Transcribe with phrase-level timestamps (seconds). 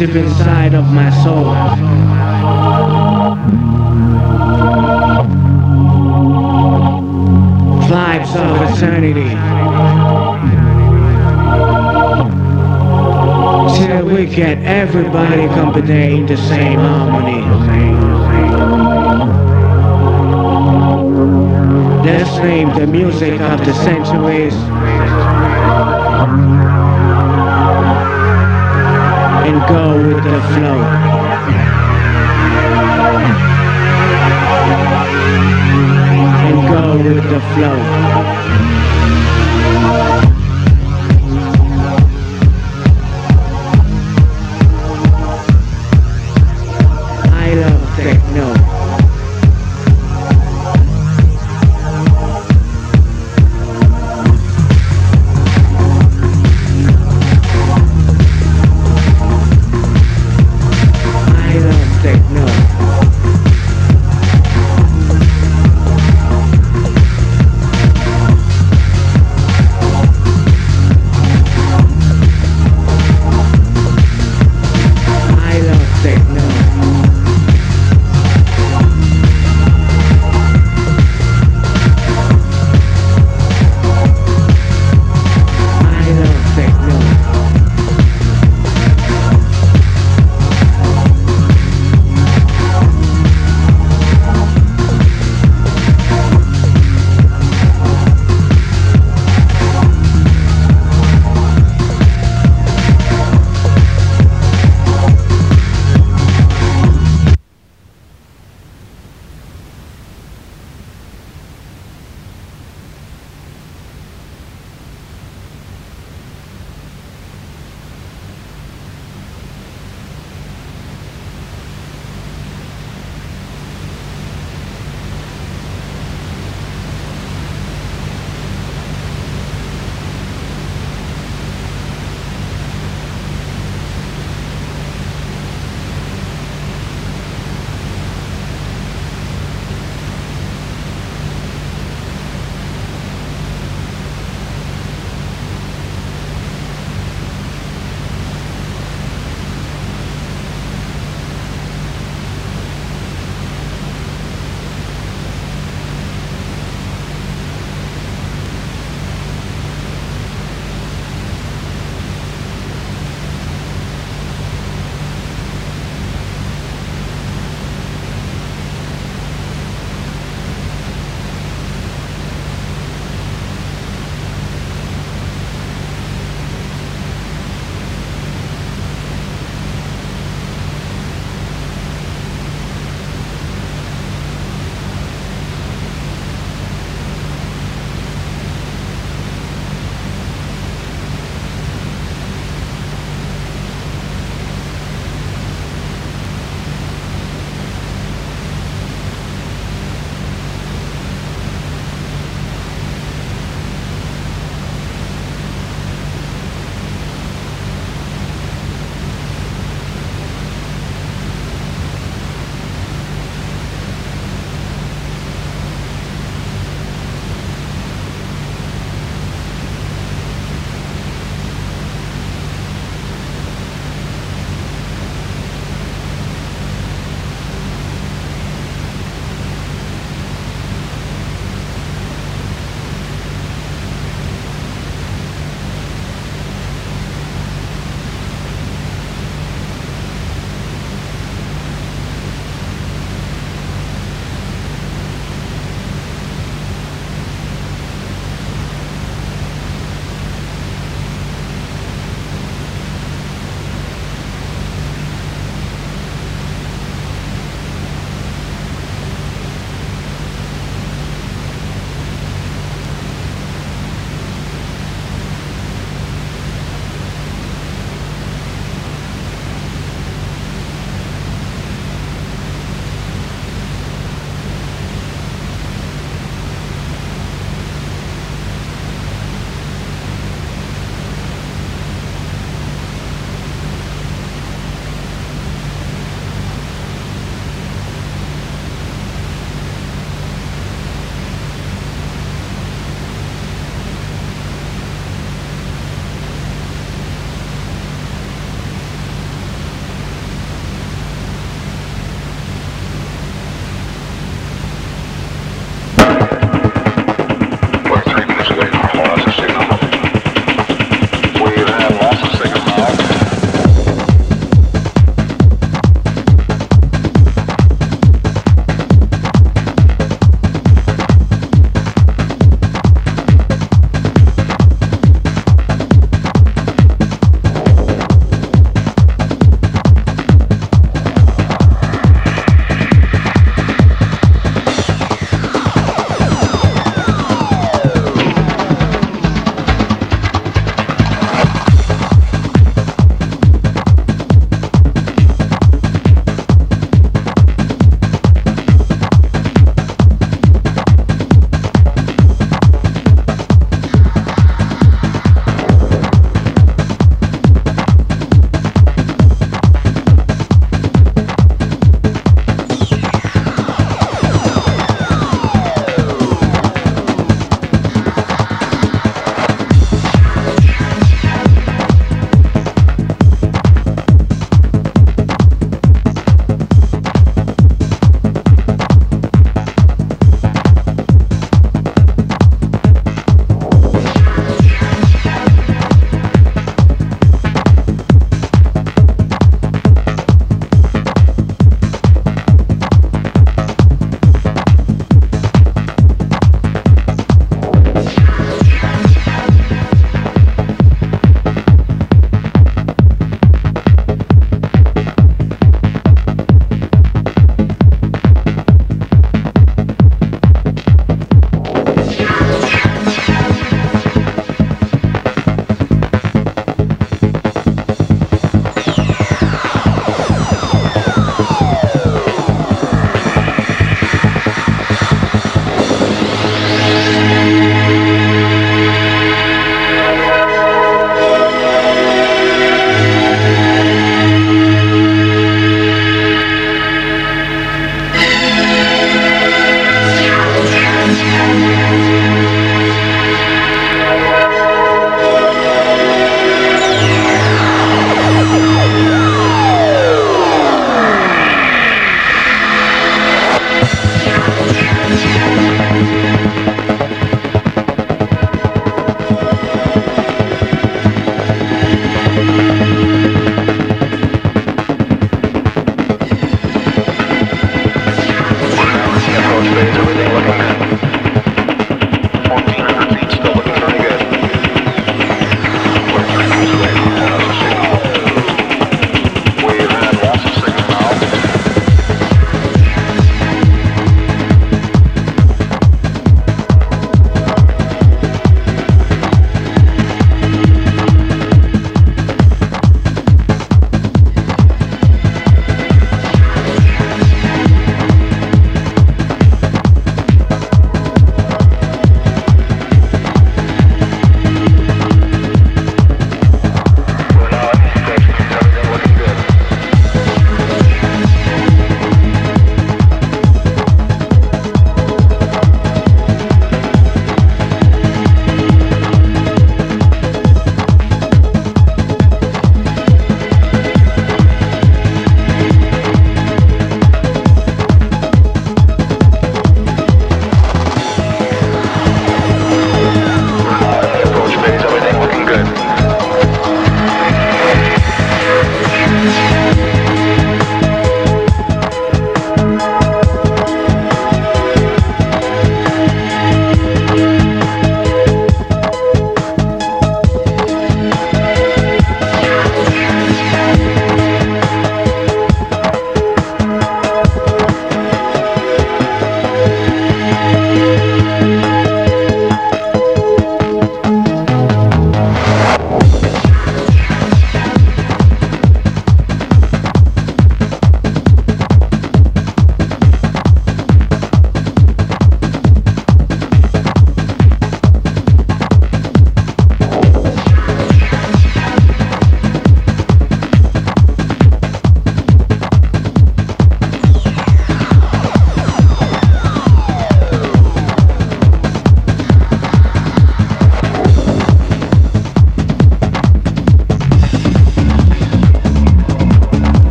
[0.00, 1.52] deep inside of my soul.
[7.90, 9.30] Vibes of eternity.
[13.76, 16.89] Till we get everybody company in the same